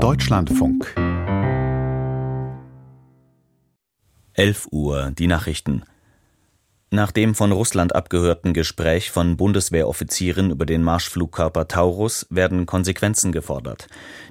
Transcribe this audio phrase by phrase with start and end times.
[0.00, 0.94] Deutschlandfunk
[4.32, 5.82] 11 Uhr, die Nachrichten.
[6.90, 13.88] Nach dem von Russland abgehörten Gespräch von Bundeswehroffizieren über den Marschflugkörper Taurus werden Konsequenzen gefordert.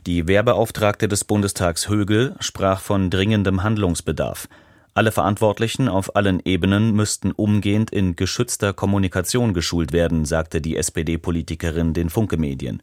[0.07, 4.49] Die Wehrbeauftragte des Bundestags Högel sprach von dringendem Handlungsbedarf.
[4.95, 11.93] Alle Verantwortlichen auf allen Ebenen müssten umgehend in geschützter Kommunikation geschult werden, sagte die SPD-Politikerin
[11.93, 12.81] den Funke-Medien.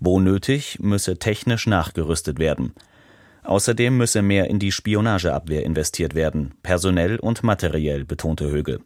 [0.00, 2.74] Wo nötig, müsse technisch nachgerüstet werden.
[3.42, 8.80] Außerdem müsse mehr in die Spionageabwehr investiert werden, personell und materiell, betonte Högel.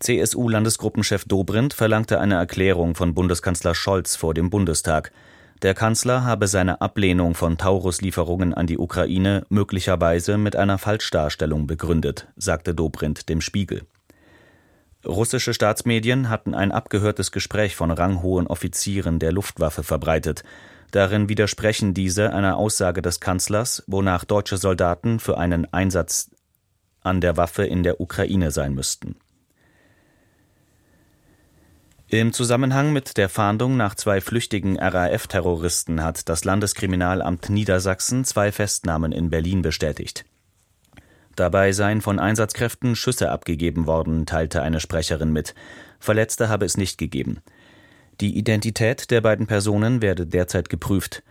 [0.00, 5.12] CSU-Landesgruppenchef Dobrindt verlangte eine Erklärung von Bundeskanzler Scholz vor dem Bundestag.
[5.62, 12.26] Der Kanzler habe seine Ablehnung von Taurus-Lieferungen an die Ukraine möglicherweise mit einer Falschdarstellung begründet,
[12.36, 13.82] sagte Dobrindt dem Spiegel.
[15.04, 20.44] Russische Staatsmedien hatten ein abgehörtes Gespräch von ranghohen Offizieren der Luftwaffe verbreitet.
[20.92, 26.30] Darin widersprechen diese einer Aussage des Kanzlers, wonach deutsche Soldaten für einen Einsatz
[27.00, 29.16] an der Waffe in der Ukraine sein müssten.
[32.08, 39.12] Im Zusammenhang mit der Fahndung nach zwei flüchtigen RAF-Terroristen hat das Landeskriminalamt Niedersachsen zwei Festnahmen
[39.12, 40.26] in Berlin bestätigt.
[41.42, 45.56] Dabei seien von Einsatzkräften Schüsse abgegeben worden, teilte eine Sprecherin mit.
[45.98, 47.38] Verletzte habe es nicht gegeben.
[48.20, 51.24] Die Identität der beiden Personen werde derzeit geprüft.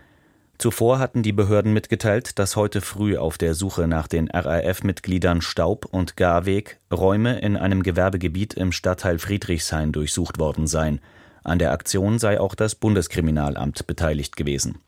[0.58, 5.86] Zuvor hatten die Behörden mitgeteilt, dass heute früh auf der Suche nach den RAF-Mitgliedern Staub
[5.86, 11.00] und Garweg Räume in einem Gewerbegebiet im Stadtteil Friedrichshain durchsucht worden seien.
[11.42, 14.78] An der Aktion sei auch das Bundeskriminalamt beteiligt gewesen.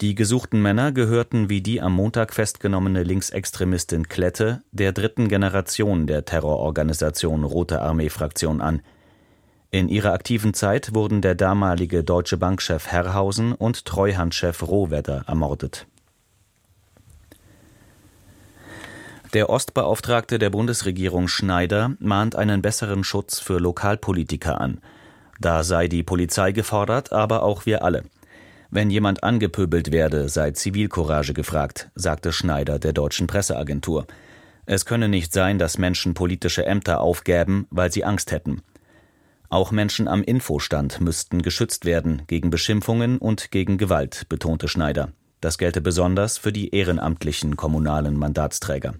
[0.00, 6.24] Die gesuchten Männer gehörten wie die am Montag festgenommene Linksextremistin Klette der dritten Generation der
[6.24, 8.82] Terrororganisation Rote Armee Fraktion an.
[9.70, 15.86] In ihrer aktiven Zeit wurden der damalige Deutsche Bankchef Herrhausen und Treuhandchef Rohwedder ermordet.
[19.32, 24.80] Der Ostbeauftragte der Bundesregierung Schneider mahnt einen besseren Schutz für Lokalpolitiker an.
[25.40, 28.04] Da sei die Polizei gefordert, aber auch wir alle.
[28.74, 34.04] Wenn jemand angepöbelt werde, sei Zivilcourage gefragt, sagte Schneider der deutschen Presseagentur.
[34.66, 38.62] Es könne nicht sein, dass Menschen politische Ämter aufgäben, weil sie Angst hätten.
[39.48, 45.12] Auch Menschen am Infostand müssten geschützt werden gegen Beschimpfungen und gegen Gewalt, betonte Schneider.
[45.40, 48.96] Das gelte besonders für die ehrenamtlichen kommunalen Mandatsträger.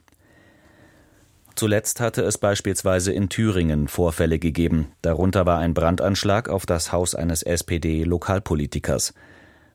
[1.57, 4.93] Zuletzt hatte es beispielsweise in Thüringen Vorfälle gegeben.
[5.03, 9.15] Darunter war ein Brandanschlag auf das Haus eines SPD-Lokalpolitikers.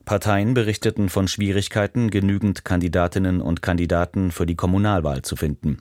[0.04, 5.78] Parteien berichteten von Schwierigkeiten, genügend Kandidatinnen und Kandidaten für die Kommunalwahl zu finden.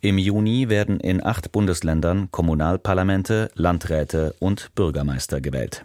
[0.00, 5.84] Im Juni werden in acht Bundesländern Kommunalparlamente, Landräte und Bürgermeister gewählt.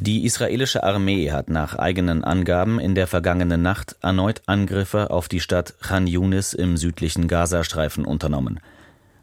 [0.00, 5.40] Die israelische Armee hat nach eigenen Angaben in der vergangenen Nacht erneut Angriffe auf die
[5.40, 8.60] Stadt Khan Yunis im südlichen Gazastreifen unternommen.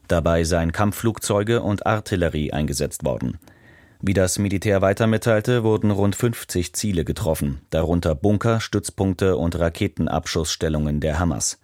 [0.08, 3.38] Dabei seien Kampfflugzeuge und Artillerie eingesetzt worden.
[4.04, 11.00] Wie das Militär weiter mitteilte, wurden rund 50 Ziele getroffen, darunter Bunker, Stützpunkte und Raketenabschussstellungen
[11.00, 11.60] der Hamas.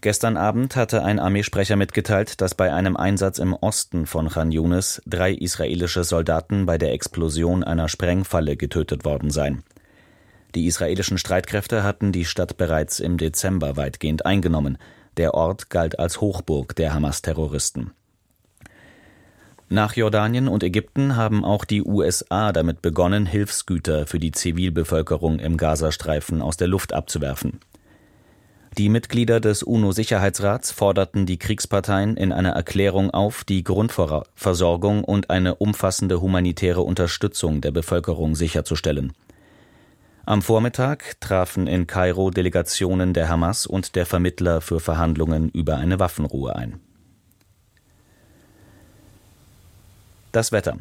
[0.00, 5.00] Gestern Abend hatte ein Armeesprecher mitgeteilt, dass bei einem Einsatz im Osten von Khan Yunis
[5.06, 9.62] drei israelische Soldaten bei der Explosion einer Sprengfalle getötet worden seien.
[10.56, 14.76] Die israelischen Streitkräfte hatten die Stadt bereits im Dezember weitgehend eingenommen.
[15.18, 17.92] Der Ort galt als Hochburg der Hamas-Terroristen.
[19.72, 25.56] Nach Jordanien und Ägypten haben auch die USA damit begonnen, Hilfsgüter für die Zivilbevölkerung im
[25.56, 27.58] Gazastreifen aus der Luft abzuwerfen.
[28.76, 35.54] Die Mitglieder des UNO-Sicherheitsrats forderten die Kriegsparteien in einer Erklärung auf, die Grundversorgung und eine
[35.54, 39.14] umfassende humanitäre Unterstützung der Bevölkerung sicherzustellen.
[40.26, 45.98] Am Vormittag trafen in Kairo Delegationen der Hamas und der Vermittler für Verhandlungen über eine
[45.98, 46.78] Waffenruhe ein.
[50.32, 50.78] Das Wetter.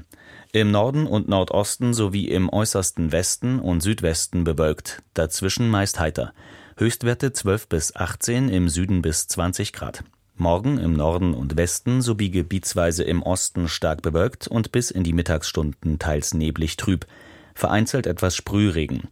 [0.53, 6.33] Im Norden und Nordosten sowie im äußersten Westen und Südwesten bewölkt, dazwischen meist heiter.
[6.77, 10.05] Höchstwerte 12 bis 18, im Süden bis 20 Grad.
[10.37, 15.13] Morgen im Norden und Westen sowie gebietsweise im Osten stark bewölkt und bis in die
[15.13, 17.05] Mittagsstunden teils neblig trüb.
[17.53, 19.09] Vereinzelt etwas Sprühregen.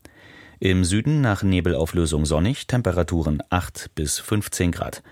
[0.59, 5.03] Im Süden nach Nebelauflösung sonnig, Temperaturen 8 bis 15 Grad.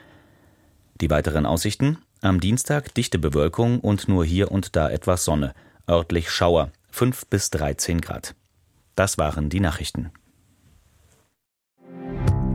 [1.02, 5.54] Die weiteren Aussichten am Dienstag dichte Bewölkung und nur hier und da etwas Sonne,
[5.90, 8.36] örtlich Schauer, 5 bis 13 Grad.
[8.96, 10.12] Das waren die Nachrichten.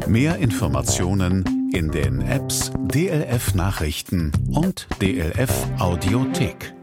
[0.06, 6.74] Mehr Informationen in den Apps DLF Nachrichten und DLF Audiothek.